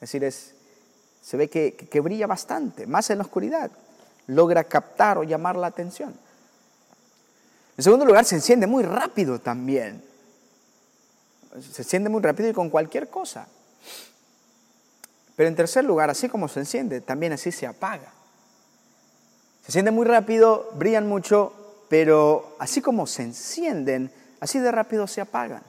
Es 0.00 0.12
decir, 0.12 0.32
se 1.20 1.36
ve 1.36 1.50
que, 1.50 1.74
que 1.74 2.00
brilla 2.00 2.26
bastante, 2.26 2.86
más 2.86 3.10
en 3.10 3.18
la 3.18 3.24
oscuridad. 3.24 3.70
Logra 4.26 4.64
captar 4.64 5.18
o 5.18 5.24
llamar 5.24 5.56
la 5.56 5.66
atención. 5.66 6.14
En 7.80 7.84
segundo 7.84 8.04
lugar, 8.04 8.26
se 8.26 8.34
enciende 8.34 8.66
muy 8.66 8.82
rápido 8.82 9.38
también. 9.38 10.04
Se 11.72 11.80
enciende 11.80 12.10
muy 12.10 12.20
rápido 12.20 12.50
y 12.50 12.52
con 12.52 12.68
cualquier 12.68 13.08
cosa. 13.08 13.48
Pero 15.34 15.48
en 15.48 15.56
tercer 15.56 15.86
lugar, 15.86 16.10
así 16.10 16.28
como 16.28 16.46
se 16.46 16.60
enciende, 16.60 17.00
también 17.00 17.32
así 17.32 17.50
se 17.50 17.66
apaga. 17.66 18.12
Se 19.62 19.68
encienden 19.68 19.94
muy 19.94 20.04
rápido, 20.04 20.68
brillan 20.74 21.08
mucho, 21.08 21.54
pero 21.88 22.54
así 22.58 22.82
como 22.82 23.06
se 23.06 23.22
encienden, 23.22 24.12
así 24.40 24.58
de 24.58 24.70
rápido 24.70 25.06
se 25.06 25.22
apagan. 25.22 25.62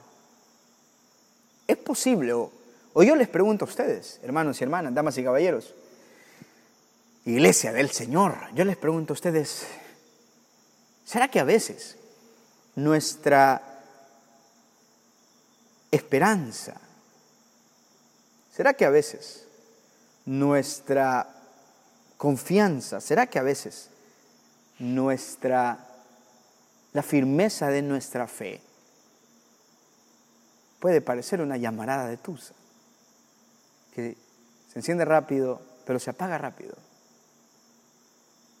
Es 1.66 1.78
posible, 1.78 2.34
o, 2.34 2.52
yo 3.02 3.16
les 3.16 3.28
pregunto 3.28 3.64
a 3.64 3.68
ustedes, 3.68 4.20
hermanos 4.22 4.60
y 4.60 4.64
hermanas, 4.64 4.92
damas 4.92 5.16
y 5.16 5.24
caballeros, 5.24 5.74
iglesia 7.24 7.72
del 7.72 7.90
Señor, 7.90 8.34
yo 8.52 8.66
les 8.66 8.76
pregunto 8.76 9.14
a 9.14 9.16
ustedes, 9.16 9.66
¿será 11.06 11.28
que 11.28 11.40
a 11.40 11.44
veces 11.44 11.96
nuestra 12.74 13.60
esperanza, 15.90 16.74
será 18.50 18.74
que 18.74 18.84
a 18.84 18.90
veces 18.90 19.46
nuestra 20.24 21.28
confianza, 22.16 23.00
será 23.00 23.26
que 23.26 23.38
a 23.38 23.42
veces 23.42 23.90
nuestra, 24.78 25.86
la 26.92 27.02
firmeza 27.02 27.68
de 27.68 27.82
nuestra 27.82 28.26
fe 28.26 28.60
puede 30.80 31.00
parecer 31.00 31.40
una 31.40 31.56
llamarada 31.56 32.08
de 32.08 32.16
tusa, 32.16 32.54
que 33.94 34.16
se 34.72 34.78
enciende 34.78 35.04
rápido, 35.04 35.60
pero 35.84 35.98
se 35.98 36.10
apaga 36.10 36.38
rápido, 36.38 36.74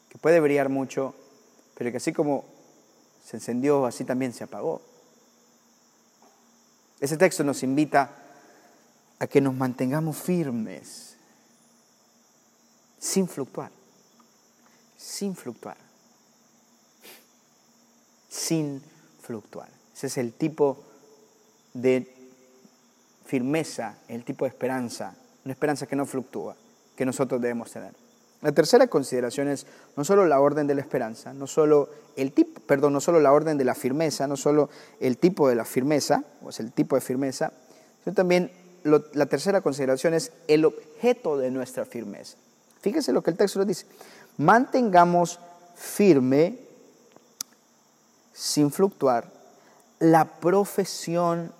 que 0.08 0.18
puede 0.18 0.38
brillar 0.40 0.68
mucho, 0.68 1.14
pero 1.74 1.90
que 1.90 1.96
así 1.96 2.12
como 2.12 2.44
se 3.24 3.36
encendió, 3.36 3.86
así 3.86 4.04
también 4.04 4.32
se 4.32 4.44
apagó. 4.44 4.82
Ese 7.00 7.16
texto 7.16 7.44
nos 7.44 7.62
invita 7.62 8.10
a 9.18 9.26
que 9.26 9.40
nos 9.40 9.54
mantengamos 9.54 10.16
firmes, 10.16 11.16
sin 12.98 13.28
fluctuar, 13.28 13.70
sin 14.96 15.34
fluctuar 15.34 15.76
sin 18.32 18.82
fluctuar. 19.20 19.68
Ese 19.94 20.06
es 20.06 20.16
el 20.16 20.32
tipo 20.32 20.82
de 21.74 22.10
firmeza, 23.26 23.98
el 24.08 24.24
tipo 24.24 24.46
de 24.46 24.48
esperanza 24.48 25.14
una 25.44 25.52
esperanza 25.52 25.86
que 25.86 25.96
no 25.96 26.06
fluctúa, 26.06 26.56
que 26.96 27.04
nosotros 27.04 27.40
debemos 27.40 27.70
tener. 27.70 27.92
La 28.42 28.52
tercera 28.52 28.88
consideración 28.88 29.48
es 29.48 29.66
no 29.96 30.04
solo 30.04 30.26
la 30.26 30.40
orden 30.40 30.66
de 30.66 30.74
la 30.74 30.80
esperanza, 30.80 31.32
no 31.32 31.46
solo 31.46 31.88
el 32.16 32.32
tipo, 32.32 32.60
perdón, 32.60 32.92
no 32.92 33.00
solo 33.00 33.20
la 33.20 33.32
orden 33.32 33.56
de 33.56 33.64
la 33.64 33.76
firmeza, 33.76 34.26
no 34.26 34.36
solo 34.36 34.68
el 35.00 35.16
tipo 35.16 35.48
de 35.48 35.54
la 35.54 35.64
firmeza, 35.64 36.24
o 36.42 36.50
es 36.50 36.58
el 36.58 36.72
tipo 36.72 36.96
de 36.96 37.00
firmeza, 37.00 37.52
sino 38.02 38.14
también 38.14 38.50
la 38.82 39.26
tercera 39.26 39.60
consideración 39.60 40.12
es 40.12 40.32
el 40.48 40.64
objeto 40.64 41.38
de 41.38 41.52
nuestra 41.52 41.84
firmeza. 41.84 42.36
Fíjese 42.80 43.12
lo 43.12 43.22
que 43.22 43.30
el 43.30 43.36
texto 43.36 43.64
dice. 43.64 43.86
Mantengamos 44.38 45.38
firme, 45.76 46.58
sin 48.32 48.72
fluctuar, 48.72 49.30
la 50.00 50.24
profesión 50.24 51.52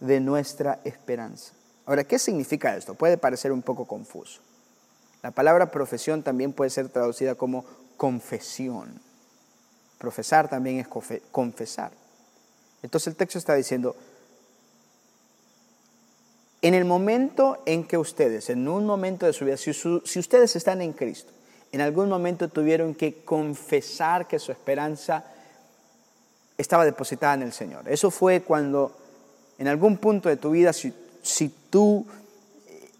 de 0.00 0.20
nuestra 0.20 0.80
esperanza. 0.84 1.54
Ahora, 1.86 2.04
¿qué 2.04 2.18
significa 2.18 2.76
esto? 2.76 2.92
Puede 2.92 3.16
parecer 3.16 3.52
un 3.52 3.62
poco 3.62 3.86
confuso. 3.86 4.42
La 5.26 5.32
palabra 5.32 5.72
profesión 5.72 6.22
también 6.22 6.52
puede 6.52 6.70
ser 6.70 6.88
traducida 6.88 7.34
como 7.34 7.64
confesión. 7.96 9.00
Profesar 9.98 10.48
también 10.48 10.78
es 10.78 10.86
confesar. 11.32 11.90
Entonces 12.80 13.08
el 13.08 13.16
texto 13.16 13.36
está 13.36 13.56
diciendo, 13.56 13.96
en 16.62 16.74
el 16.74 16.84
momento 16.84 17.60
en 17.66 17.88
que 17.88 17.98
ustedes, 17.98 18.50
en 18.50 18.68
un 18.68 18.86
momento 18.86 19.26
de 19.26 19.32
su 19.32 19.44
vida, 19.44 19.56
si, 19.56 19.70
ustedes 20.20 20.54
están 20.54 20.80
en 20.80 20.92
Cristo, 20.92 21.32
en 21.72 21.80
algún 21.80 22.08
momento 22.08 22.48
tuvieron 22.48 22.94
que 22.94 23.24
confesar 23.24 24.28
que 24.28 24.38
su 24.38 24.52
esperanza 24.52 25.24
estaba 26.56 26.84
depositada 26.84 27.34
en 27.34 27.42
el 27.42 27.52
Señor. 27.52 27.88
Eso 27.88 28.12
fue 28.12 28.42
cuando 28.42 28.96
en 29.58 29.66
algún 29.66 29.96
punto 29.96 30.28
de 30.28 30.36
tu 30.36 30.50
vida, 30.50 30.72
si 30.72 31.48
tú 31.68 32.06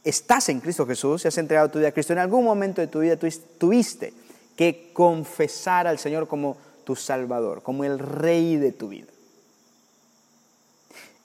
estás 0.06 0.48
en 0.48 0.60
Cristo 0.60 0.86
Jesús, 0.86 1.22
si 1.22 1.28
has 1.28 1.36
entregado 1.38 1.70
tu 1.70 1.78
vida 1.78 1.88
a 1.88 1.92
Cristo, 1.92 2.12
en 2.12 2.20
algún 2.20 2.44
momento 2.44 2.80
de 2.80 2.86
tu 2.86 3.00
vida 3.00 3.18
tuviste 3.58 4.12
que 4.56 4.90
confesar 4.92 5.86
al 5.86 5.98
Señor 5.98 6.28
como 6.28 6.56
tu 6.84 6.94
Salvador, 6.94 7.62
como 7.62 7.84
el 7.84 7.98
Rey 7.98 8.56
de 8.56 8.70
tu 8.70 8.88
vida. 8.88 9.08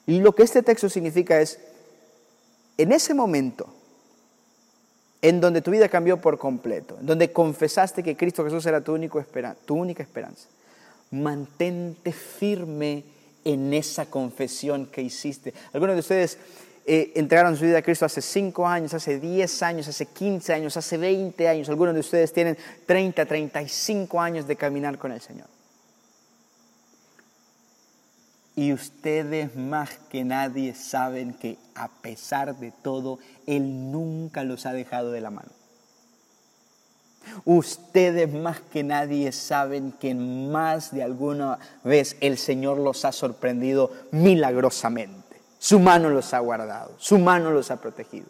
Y 0.06 0.20
lo 0.20 0.34
que 0.34 0.42
este 0.42 0.64
texto 0.64 0.88
significa 0.88 1.40
es, 1.40 1.60
en 2.76 2.90
ese 2.90 3.14
momento, 3.14 3.72
en 5.22 5.40
donde 5.40 5.62
tu 5.62 5.70
vida 5.70 5.88
cambió 5.88 6.20
por 6.20 6.36
completo, 6.36 6.98
en 6.98 7.06
donde 7.06 7.32
confesaste 7.32 8.02
que 8.02 8.16
Cristo 8.16 8.42
Jesús 8.42 8.66
era 8.66 8.80
tu, 8.80 8.98
tu 9.64 9.74
única 9.76 10.02
esperanza, 10.02 10.48
mantente 11.12 12.12
firme 12.12 13.04
en 13.44 13.72
esa 13.72 14.06
confesión 14.06 14.86
que 14.86 15.02
hiciste. 15.02 15.54
Algunos 15.72 15.94
de 15.94 16.00
ustedes 16.00 16.38
eh, 16.84 17.12
entregaron 17.14 17.56
su 17.56 17.64
vida 17.64 17.78
a 17.78 17.82
Cristo 17.82 18.06
hace 18.06 18.20
5 18.20 18.66
años, 18.66 18.92
hace 18.94 19.20
10 19.20 19.62
años, 19.62 19.88
hace 19.88 20.06
15 20.06 20.52
años, 20.52 20.76
hace 20.76 20.96
20 20.96 21.48
años. 21.48 21.68
Algunos 21.68 21.94
de 21.94 22.00
ustedes 22.00 22.32
tienen 22.32 22.56
30, 22.86 23.24
35 23.24 24.20
años 24.20 24.46
de 24.46 24.56
caminar 24.56 24.98
con 24.98 25.12
el 25.12 25.20
Señor. 25.20 25.46
Y 28.54 28.72
ustedes 28.72 29.56
más 29.56 29.90
que 30.10 30.24
nadie 30.24 30.74
saben 30.74 31.34
que 31.34 31.56
a 31.74 31.88
pesar 31.88 32.56
de 32.56 32.70
todo, 32.70 33.18
Él 33.46 33.90
nunca 33.90 34.44
los 34.44 34.66
ha 34.66 34.72
dejado 34.72 35.12
de 35.12 35.20
la 35.20 35.30
mano. 35.30 35.50
Ustedes 37.44 38.32
más 38.32 38.60
que 38.60 38.82
nadie 38.82 39.30
saben 39.32 39.92
que 39.92 40.14
más 40.14 40.92
de 40.92 41.02
alguna 41.02 41.58
vez 41.84 42.16
el 42.20 42.36
Señor 42.36 42.78
los 42.78 43.04
ha 43.04 43.12
sorprendido 43.12 43.92
milagrosamente. 44.10 45.21
Su 45.62 45.78
mano 45.78 46.10
los 46.10 46.34
ha 46.34 46.40
guardado, 46.40 46.90
su 46.98 47.20
mano 47.20 47.52
los 47.52 47.70
ha 47.70 47.80
protegido. 47.80 48.26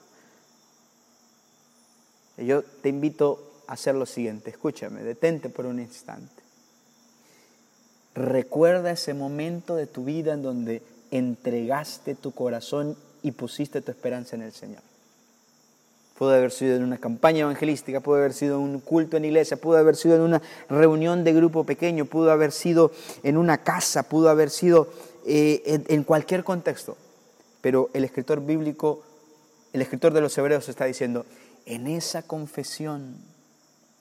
yo 2.37 2.63
te 2.63 2.91
invito 2.91 3.63
a 3.67 3.73
hacer 3.73 3.95
lo 3.95 4.05
siguiente, 4.05 4.51
escúchame, 4.51 5.03
detente 5.03 5.49
por 5.49 5.65
un 5.65 5.81
instante. 5.81 6.43
Recuerda 8.15 8.91
ese 8.91 9.15
momento 9.15 9.77
de 9.77 9.87
tu 9.87 10.05
vida 10.05 10.35
en 10.35 10.43
donde 10.43 10.83
entregaste 11.11 12.15
tu 12.15 12.33
corazón 12.33 12.99
y 13.23 13.31
pusiste 13.31 13.81
tu 13.81 13.91
esperanza 13.91 14.37
en 14.37 14.43
el 14.43 14.53
Señor. 14.53 14.83
Pudo 16.19 16.33
haber 16.33 16.51
sido 16.51 16.77
en 16.77 16.83
una 16.83 16.99
campaña 16.99 17.45
evangelística, 17.45 18.01
pudo 18.01 18.17
haber 18.17 18.35
sido 18.35 18.57
en 18.57 18.63
un 18.63 18.81
culto 18.81 19.17
en 19.17 19.25
iglesia, 19.25 19.57
pudo 19.57 19.79
haber 19.79 19.97
sido 19.97 20.17
en 20.17 20.21
una 20.21 20.43
reunión 20.69 21.25
de 21.25 21.33
grupo 21.33 21.65
pequeño, 21.65 22.05
pudo 22.05 22.31
haber 22.31 22.53
sido 22.53 22.93
en 23.23 23.39
una 23.39 23.65
casa, 23.65 24.03
pudo 24.03 24.29
haber 24.29 24.51
sido 24.51 24.89
eh, 25.25 25.83
en 25.89 26.05
cualquier 26.05 26.45
contexto. 26.45 26.99
Pero 27.63 27.89
el 27.95 28.05
escritor 28.05 28.45
bíblico, 28.45 29.03
el 29.73 29.81
escritor 29.81 30.13
de 30.13 30.21
los 30.21 30.37
Hebreos 30.37 30.69
está 30.69 30.85
diciendo, 30.85 31.25
en 31.65 31.87
esa 31.87 32.23
confesión 32.23 33.17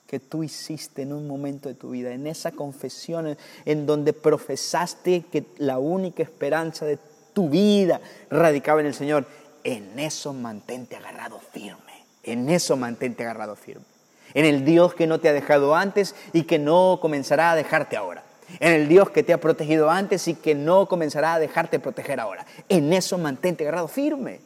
que 0.08 0.19
tú 0.19 0.43
hiciste 0.43 1.04
en 1.04 1.13
un 1.13 1.28
momento 1.28 1.69
de 1.69 1.76
tu 1.76 1.91
vida, 1.91 2.12
en 2.12 2.28
esa 2.28 2.52
confesión 2.52 3.38
en 3.63 3.86
donde 3.86 4.12
profesaste 4.12 5.24
que 5.32 5.45
la 5.58 5.80
única 5.80 6.21
esperanza 6.21 6.86
de 6.86 7.00
tu 7.32 7.50
vida 7.50 8.02
radicaba 8.30 8.82
en 8.82 8.88
el 8.88 8.93
Señor, 8.93 9.26
en 9.63 9.97
eso 10.00 10.34
mantente 10.34 10.97
agarrado 10.97 11.39
firme, 11.54 12.04
en 12.24 12.50
eso 12.50 12.76
mantente 12.76 13.24
agarrado 13.24 13.56
firme, 13.56 13.86
en 14.34 14.43
el 14.43 14.65
Dios 14.65 14.95
que 14.95 15.08
no 15.08 15.19
te 15.19 15.30
ha 15.30 15.34
dejado 15.34 15.76
antes 15.76 16.15
y 16.34 16.43
que 16.43 16.60
no 16.60 16.97
comenzará 17.00 17.52
a 17.52 17.56
dejarte 17.56 17.95
ahora 17.95 18.24
en 18.59 18.73
el 18.73 18.87
Dios 18.87 19.09
que 19.09 19.23
te 19.23 19.33
ha 19.33 19.39
protegido 19.39 19.89
antes 19.89 20.27
y 20.27 20.35
que 20.35 20.55
no 20.55 20.87
comenzará 20.87 21.35
a 21.35 21.39
dejarte 21.39 21.79
proteger 21.79 22.19
ahora. 22.19 22.45
En 22.69 22.91
eso 22.93 23.17
mantente 23.17 23.63
agarrado 23.63 23.87
firme. 23.87 24.41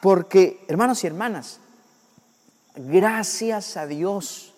Porque, 0.00 0.64
hermanos 0.68 1.02
y 1.02 1.06
hermanas, 1.06 1.60
gracias 2.76 3.76
a 3.76 3.86
Dios 3.86 4.52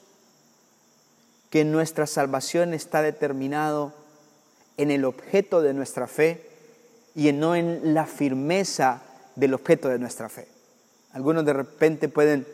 que 1.50 1.64
nuestra 1.64 2.06
salvación 2.06 2.74
está 2.74 3.02
determinado 3.02 3.92
en 4.76 4.90
el 4.90 5.04
objeto 5.04 5.62
de 5.62 5.72
nuestra 5.72 6.06
fe 6.06 6.50
y 7.14 7.32
no 7.32 7.54
en 7.54 7.94
la 7.94 8.06
firmeza 8.06 9.02
del 9.36 9.54
objeto 9.54 9.88
de 9.88 9.98
nuestra 9.98 10.28
fe. 10.28 10.48
Algunos 11.12 11.46
de 11.46 11.52
repente 11.52 12.08
pueden 12.08 12.46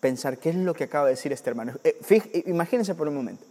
pensar, 0.00 0.38
¿qué 0.38 0.50
es 0.50 0.56
lo 0.56 0.74
que 0.74 0.84
acaba 0.84 1.06
de 1.06 1.12
decir 1.12 1.32
este 1.32 1.48
hermano? 1.48 1.72
Eh, 1.82 2.44
imagínense 2.46 2.94
por 2.94 3.08
un 3.08 3.14
momento. 3.14 3.44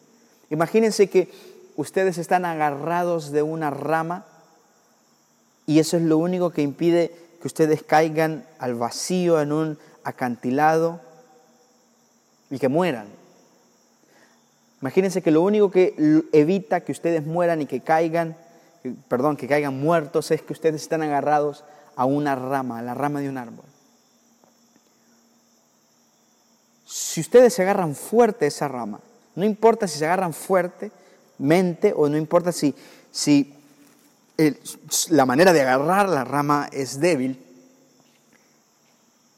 Imagínense 0.49 1.09
que 1.09 1.29
ustedes 1.75 2.17
están 2.17 2.45
agarrados 2.45 3.31
de 3.31 3.41
una 3.41 3.69
rama 3.69 4.25
y 5.65 5.79
eso 5.79 5.97
es 5.97 6.03
lo 6.03 6.17
único 6.17 6.51
que 6.51 6.61
impide 6.61 7.11
que 7.41 7.47
ustedes 7.47 7.83
caigan 7.83 8.45
al 8.59 8.75
vacío 8.75 9.41
en 9.41 9.51
un 9.51 9.79
acantilado 10.03 11.01
y 12.49 12.59
que 12.59 12.69
mueran. 12.69 13.07
Imagínense 14.81 15.21
que 15.21 15.31
lo 15.31 15.41
único 15.41 15.71
que 15.71 15.95
evita 16.31 16.81
que 16.81 16.91
ustedes 16.91 17.25
mueran 17.25 17.61
y 17.61 17.65
que 17.65 17.81
caigan, 17.81 18.37
perdón, 19.07 19.35
que 19.35 19.47
caigan 19.47 19.79
muertos 19.79 20.29
es 20.31 20.43
que 20.43 20.53
ustedes 20.53 20.81
están 20.83 21.01
agarrados 21.01 21.63
a 21.95 22.05
una 22.05 22.35
rama, 22.35 22.79
a 22.79 22.81
la 22.83 22.93
rama 22.93 23.19
de 23.19 23.29
un 23.29 23.37
árbol. 23.37 23.65
Si 26.85 27.19
ustedes 27.21 27.53
se 27.53 27.63
agarran 27.63 27.95
fuerte 27.95 28.45
a 28.45 28.47
esa 28.47 28.67
rama, 28.67 28.99
no 29.35 29.45
importa 29.45 29.87
si 29.87 29.99
se 29.99 30.05
agarran 30.05 30.33
fuertemente 30.33 31.93
o 31.95 32.07
no 32.09 32.17
importa 32.17 32.51
si, 32.51 32.73
si 33.11 33.53
la 35.09 35.25
manera 35.25 35.53
de 35.53 35.61
agarrar 35.61 36.09
la 36.09 36.23
rama 36.23 36.69
es 36.71 36.99
débil. 36.99 37.41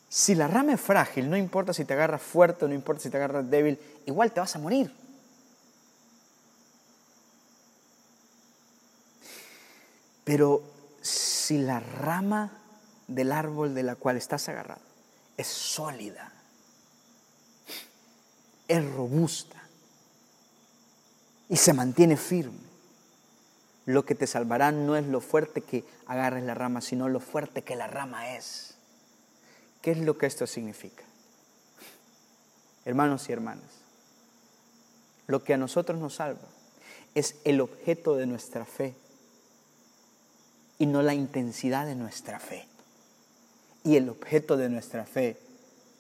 Si 0.10 0.36
la 0.36 0.48
rama 0.48 0.74
es 0.74 0.82
frágil, 0.82 1.30
no 1.30 1.38
importa 1.38 1.74
si 1.74 1.86
te 1.86 1.94
agarras 1.94 2.22
fuerte 2.22 2.66
o 2.66 2.68
no 2.68 2.74
importa 2.74 3.04
si 3.04 3.10
te 3.10 3.18
agarras 3.18 3.50
débil, 3.50 3.80
igual 4.06 4.32
te 4.32 4.40
vas 4.40 4.56
a 4.56 4.60
morir. 4.60 4.92
Pero 10.24 10.62
si 11.02 11.58
la 11.58 11.80
rama 11.80 12.52
del 13.08 13.32
árbol 13.32 13.74
de 13.74 13.84
la 13.84 13.96
cual 13.96 14.18
estás 14.18 14.50
agarrado 14.50 14.82
es 15.38 15.48
sólida, 15.48 16.32
es 18.68 18.86
robusta, 18.92 19.57
y 21.50 21.58
se 21.58 21.74
mantiene 21.74 22.18
firme. 22.18 22.68
Lo 23.86 24.06
que 24.06 24.16
te 24.16 24.28
salvará 24.28 24.72
no 24.72 24.98
es 24.98 25.06
lo 25.06 25.22
fuerte 25.22 25.62
que 25.62 25.86
agarres 26.06 26.44
la 26.44 26.54
rama, 26.54 26.82
sino 26.82 27.08
lo 27.08 27.20
fuerte 27.20 27.64
que 27.64 27.76
la 27.76 27.88
rama 27.88 28.36
es. 28.36 28.76
¿Qué 29.82 29.92
es 29.92 30.00
lo 30.00 30.18
que 30.18 30.26
esto 30.26 30.46
significa? 30.46 31.04
Hermanos 32.84 33.30
y 33.30 33.32
hermanas, 33.32 33.70
lo 35.28 35.44
que 35.44 35.54
a 35.54 35.58
nosotros 35.58 36.00
nos 36.00 36.16
salva 36.16 36.48
es 37.16 37.36
el 37.46 37.62
objeto 37.62 38.16
de 38.16 38.26
nuestra 38.26 38.66
fe 38.66 38.96
y 40.78 40.86
no 40.86 41.02
la 41.02 41.14
intensidad 41.14 41.86
de 41.86 41.96
nuestra 41.96 42.40
fe. 42.40 42.68
Y 43.84 43.96
el 43.96 44.10
objeto 44.10 44.58
de 44.58 44.70
nuestra 44.70 45.06
fe 45.06 45.38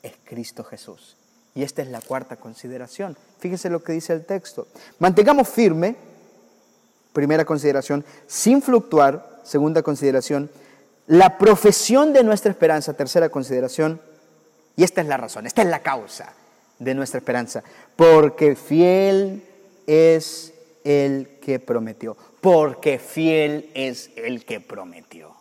es 0.03 0.13
Cristo 0.25 0.63
Jesús. 0.63 1.15
Y 1.57 1.63
esta 1.63 1.81
es 1.81 1.87
la 1.87 2.01
cuarta 2.01 2.35
consideración. 2.35 3.17
Fíjense 3.39 3.71
lo 3.71 3.83
que 3.83 3.91
dice 3.91 4.13
el 4.13 4.25
texto. 4.25 4.67
Mantengamos 4.99 5.49
firme, 5.49 5.95
primera 7.13 7.45
consideración, 7.45 8.05
sin 8.27 8.61
fluctuar, 8.61 9.41
segunda 9.43 9.81
consideración, 9.81 10.51
la 11.07 11.39
profesión 11.39 12.13
de 12.13 12.23
nuestra 12.23 12.51
esperanza, 12.51 12.93
tercera 12.93 13.29
consideración, 13.29 13.99
y 14.75 14.83
esta 14.83 15.01
es 15.01 15.07
la 15.07 15.17
razón, 15.17 15.47
esta 15.47 15.63
es 15.63 15.67
la 15.67 15.79
causa 15.79 16.31
de 16.77 16.93
nuestra 16.93 17.17
esperanza, 17.17 17.63
porque 17.95 18.55
fiel 18.55 19.43
es 19.87 20.53
el 20.83 21.39
que 21.41 21.59
prometió, 21.59 22.15
porque 22.39 22.99
fiel 22.99 23.71
es 23.73 24.11
el 24.15 24.45
que 24.45 24.59
prometió. 24.59 25.36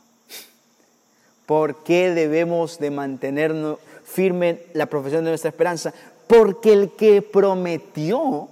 ¿Por 1.47 1.85
qué 1.85 2.11
debemos 2.11 2.79
de 2.79 2.91
mantenernos 2.91 3.79
firme 4.05 4.63
la 4.75 4.87
profesión 4.87 5.25
de 5.25 5.31
nuestra 5.31 5.51
esperanza? 5.51 5.95
Porque 6.27 6.73
el 6.73 6.91
que 6.97 7.23
prometió, 7.23 8.49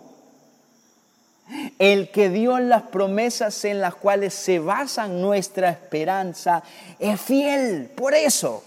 el 1.78 2.10
que 2.12 2.30
dio 2.30 2.58
las 2.60 2.82
promesas 2.82 3.64
en 3.64 3.80
las 3.80 3.96
cuales 3.96 4.32
se 4.32 4.60
basa 4.60 5.08
nuestra 5.08 5.70
esperanza, 5.70 6.62
es 7.00 7.20
fiel. 7.20 7.90
Por 7.96 8.14
eso. 8.14 8.62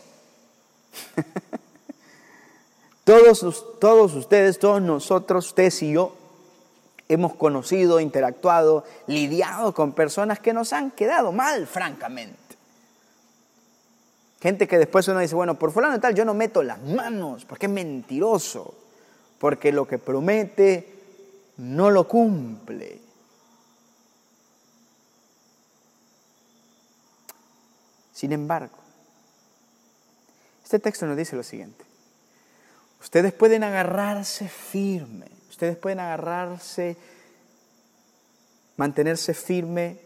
Todos, 3.06 3.80
todos 3.80 4.16
ustedes, 4.16 4.60
todos 4.60 4.82
nosotros, 4.82 5.48
ustedes 5.48 5.82
y 5.82 5.94
yo, 5.94 6.14
hemos 7.08 7.36
conocido, 7.36 8.02
interactuado, 8.02 8.84
lidiado 9.08 9.74
con 9.74 9.94
personas 9.94 10.40
que 10.40 10.52
nos 10.52 10.74
han 10.74 10.92
quedado 10.92 11.32
mal, 11.32 11.68
francamente. 11.68 12.47
Gente 14.40 14.68
que 14.68 14.78
después 14.78 15.08
uno 15.08 15.20
dice, 15.20 15.36
bueno, 15.36 15.58
por 15.58 15.72
fulano 15.72 15.96
y 15.96 16.00
tal, 16.00 16.14
yo 16.14 16.24
no 16.24 16.34
meto 16.34 16.62
las 16.62 16.82
manos, 16.82 17.46
porque 17.46 17.66
es 17.66 17.72
mentiroso, 17.72 18.76
porque 19.40 19.72
lo 19.72 19.88
que 19.88 19.98
promete 19.98 20.94
no 21.58 21.90
lo 21.90 22.08
cumple. 22.08 23.02
Sin 28.14 28.32
embargo, 28.32 28.78
este 30.64 30.80
texto 30.80 31.06
nos 31.06 31.18
dice 31.18 31.36
lo 31.36 31.44
siguiente. 31.44 31.86
Ustedes 33.00 33.32
pueden 33.32 33.64
agarrarse 33.64 34.50
firme, 34.50 35.28
ustedes 35.50 35.78
pueden 35.78 36.00
agarrarse, 36.00 36.98
mantenerse 38.76 39.34
firme 39.34 40.00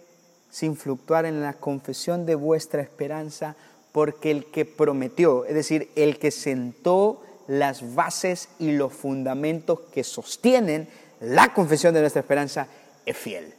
sin 0.50 0.76
fluctuar 0.76 1.26
en 1.26 1.42
la 1.42 1.54
confesión 1.54 2.26
de 2.26 2.36
vuestra 2.36 2.82
esperanza, 2.82 3.56
porque 3.92 4.32
el 4.32 4.46
que 4.46 4.66
prometió, 4.66 5.46
es 5.46 5.56
decir, 5.56 5.90
el 5.96 6.18
que 6.18 6.32
sentó 6.32 7.22
las 7.48 7.96
bases 7.96 8.50
y 8.60 8.72
los 8.72 8.94
fundamentos 8.94 9.80
que 9.94 10.04
sostienen 10.04 10.88
la 11.20 11.54
confesión 11.54 11.94
de 11.94 12.02
nuestra 12.02 12.22
esperanza, 12.22 12.68
es 13.06 13.18
fiel, 13.18 13.54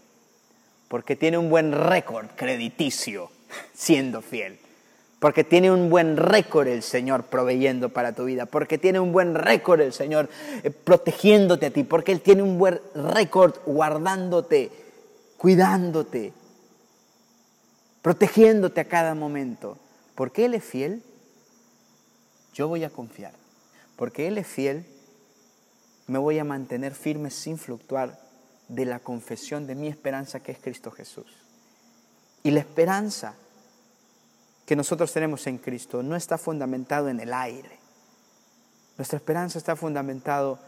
porque 0.88 1.16
tiene 1.16 1.38
un 1.38 1.50
buen 1.50 1.72
récord 1.72 2.26
crediticio 2.36 3.30
siendo 3.74 4.22
fiel. 4.22 4.58
Porque 5.18 5.44
tiene 5.44 5.70
un 5.70 5.88
buen 5.88 6.16
récord 6.16 6.66
el 6.66 6.82
Señor 6.82 7.24
proveyendo 7.24 7.90
para 7.90 8.12
tu 8.12 8.24
vida, 8.24 8.46
porque 8.46 8.76
tiene 8.76 8.98
un 8.98 9.12
buen 9.12 9.36
récord 9.36 9.80
el 9.80 9.92
Señor 9.92 10.28
eh, 10.64 10.70
protegiéndote 10.70 11.66
a 11.66 11.70
ti, 11.70 11.84
porque 11.84 12.10
Él 12.10 12.20
tiene 12.22 12.42
un 12.42 12.58
buen 12.58 12.80
récord 12.92 13.54
guardándote, 13.64 14.72
cuidándote, 15.36 16.32
protegiéndote 18.02 18.80
a 18.80 18.88
cada 18.88 19.14
momento. 19.14 19.78
Porque 20.14 20.44
Él 20.44 20.55
es 20.55 20.64
fiel, 20.64 21.03
yo 22.53 22.68
voy 22.68 22.85
a 22.85 22.90
confiar. 22.90 23.35
Porque 23.96 24.29
Él 24.29 24.38
es 24.38 24.46
fiel, 24.46 24.87
me 26.07 26.18
voy 26.18 26.38
a 26.38 26.44
mantener 26.44 26.94
firme 26.94 27.31
sin 27.31 27.59
fluctuar 27.59 28.20
de 28.68 28.85
la 28.85 28.98
confesión 28.98 29.66
de 29.66 29.75
mi 29.75 29.88
esperanza 29.88 30.40
que 30.40 30.53
es 30.53 30.59
Cristo 30.59 30.90
Jesús. 30.90 31.27
Y 32.42 32.51
la 32.51 32.61
esperanza 32.61 33.35
que 34.66 34.77
nosotros 34.77 35.12
tenemos 35.12 35.46
en 35.46 35.59
Cristo 35.59 36.03
no 36.03 36.16
está 36.16 36.38
fundamentado 36.38 37.09
en 37.09 37.20
el 37.20 37.33
aire. 37.33 37.79
Nuestra 38.96 39.16
esperanza 39.16 39.59
está 39.59 39.77
fundamentado 39.77 40.59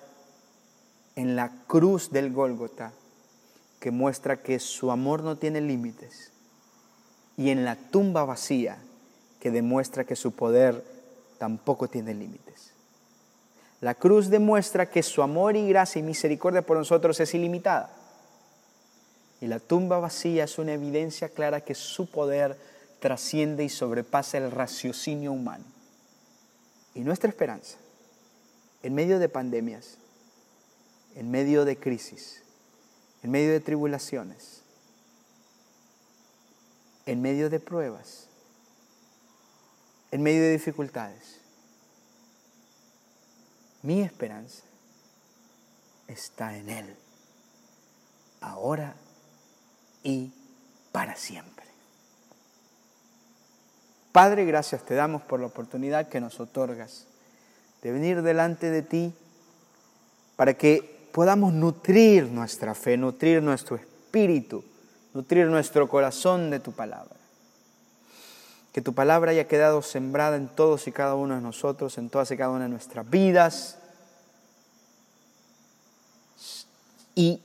en 1.16 1.36
la 1.36 1.50
cruz 1.66 2.10
del 2.10 2.32
Gólgota, 2.32 2.92
que 3.80 3.90
muestra 3.90 4.42
que 4.42 4.58
su 4.58 4.90
amor 4.90 5.22
no 5.22 5.36
tiene 5.36 5.60
límites, 5.60 6.32
y 7.36 7.50
en 7.50 7.64
la 7.64 7.76
tumba 7.76 8.24
vacía, 8.24 8.78
que 9.44 9.50
demuestra 9.50 10.04
que 10.04 10.16
su 10.16 10.32
poder 10.32 10.82
tampoco 11.36 11.86
tiene 11.86 12.14
límites. 12.14 12.72
La 13.82 13.94
cruz 13.94 14.30
demuestra 14.30 14.88
que 14.88 15.02
su 15.02 15.20
amor 15.20 15.54
y 15.54 15.68
gracia 15.68 16.00
y 16.00 16.02
misericordia 16.02 16.62
por 16.62 16.78
nosotros 16.78 17.20
es 17.20 17.34
ilimitada. 17.34 17.94
Y 19.42 19.46
la 19.46 19.58
tumba 19.60 19.98
vacía 19.98 20.44
es 20.44 20.58
una 20.58 20.72
evidencia 20.72 21.28
clara 21.28 21.60
que 21.60 21.74
su 21.74 22.06
poder 22.06 22.56
trasciende 23.00 23.64
y 23.64 23.68
sobrepasa 23.68 24.38
el 24.38 24.50
raciocinio 24.50 25.32
humano. 25.32 25.66
Y 26.94 27.00
nuestra 27.00 27.28
esperanza, 27.28 27.76
en 28.82 28.94
medio 28.94 29.18
de 29.18 29.28
pandemias, 29.28 29.98
en 31.16 31.30
medio 31.30 31.66
de 31.66 31.76
crisis, 31.76 32.40
en 33.22 33.30
medio 33.30 33.52
de 33.52 33.60
tribulaciones, 33.60 34.62
en 37.04 37.20
medio 37.20 37.50
de 37.50 37.60
pruebas, 37.60 38.28
en 40.14 40.22
medio 40.22 40.42
de 40.42 40.52
dificultades, 40.52 41.40
mi 43.82 44.00
esperanza 44.00 44.62
está 46.06 46.56
en 46.56 46.70
Él, 46.70 46.94
ahora 48.40 48.94
y 50.04 50.30
para 50.92 51.16
siempre. 51.16 51.64
Padre, 54.12 54.44
gracias 54.44 54.84
te 54.84 54.94
damos 54.94 55.20
por 55.22 55.40
la 55.40 55.46
oportunidad 55.46 56.08
que 56.08 56.20
nos 56.20 56.38
otorgas 56.38 57.06
de 57.82 57.90
venir 57.90 58.22
delante 58.22 58.70
de 58.70 58.82
ti 58.82 59.12
para 60.36 60.54
que 60.54 61.08
podamos 61.10 61.52
nutrir 61.52 62.26
nuestra 62.26 62.76
fe, 62.76 62.96
nutrir 62.96 63.42
nuestro 63.42 63.74
espíritu, 63.74 64.62
nutrir 65.12 65.48
nuestro 65.48 65.88
corazón 65.88 66.50
de 66.50 66.60
tu 66.60 66.70
palabra. 66.70 67.23
Que 68.74 68.82
tu 68.82 68.92
palabra 68.92 69.30
haya 69.30 69.48
quedado 69.48 69.80
sembrada 69.80 70.36
en 70.36 70.48
todos 70.48 70.86
y 70.88 70.92
cada 70.92 71.14
uno 71.14 71.36
de 71.36 71.40
nosotros, 71.40 71.96
en 71.96 72.10
todas 72.10 72.30
y 72.32 72.36
cada 72.36 72.50
una 72.50 72.64
de 72.64 72.70
nuestras 72.70 73.08
vidas. 73.08 73.78
Y 77.14 77.40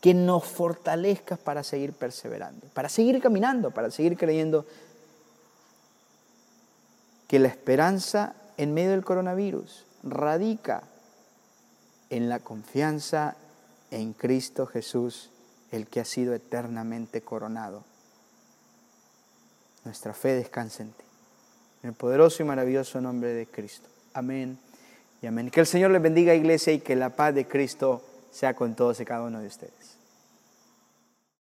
que 0.00 0.14
nos 0.14 0.44
fortalezcas 0.44 1.38
para 1.38 1.64
seguir 1.64 1.92
perseverando, 1.94 2.66
para 2.74 2.88
seguir 2.88 3.20
caminando, 3.20 3.70
para 3.72 3.90
seguir 3.90 4.16
creyendo 4.16 4.66
que 7.26 7.38
la 7.38 7.48
esperanza 7.48 8.34
en 8.56 8.74
medio 8.74 8.90
del 8.90 9.04
coronavirus 9.04 9.84
radica 10.02 10.82
en 12.10 12.28
la 12.28 12.40
confianza 12.40 13.36
en 13.90 14.12
Cristo 14.12 14.66
Jesús, 14.66 15.30
el 15.72 15.86
que 15.86 16.00
ha 16.00 16.04
sido 16.04 16.34
eternamente 16.34 17.22
coronado. 17.22 17.84
Nuestra 19.88 20.12
fe 20.12 20.34
descansa 20.34 20.82
en 20.82 20.90
ti. 20.90 21.04
En 21.82 21.88
el 21.88 21.94
poderoso 21.96 22.42
y 22.42 22.46
maravilloso 22.46 23.00
nombre 23.00 23.32
de 23.32 23.46
Cristo. 23.46 23.88
Amén 24.12 24.58
y 25.22 25.26
amén. 25.26 25.48
Que 25.50 25.60
el 25.60 25.66
Señor 25.66 25.92
les 25.92 26.02
bendiga, 26.02 26.34
iglesia, 26.34 26.74
y 26.74 26.80
que 26.80 26.94
la 26.94 27.08
paz 27.08 27.34
de 27.34 27.46
Cristo 27.46 28.04
sea 28.30 28.52
con 28.52 28.74
todos 28.74 29.00
y 29.00 29.06
cada 29.06 29.22
uno 29.22 29.40
de 29.40 29.46
ustedes. 29.46 29.97